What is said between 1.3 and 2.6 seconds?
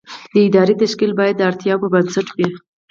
د اړتیاوو پر بنسټ وي.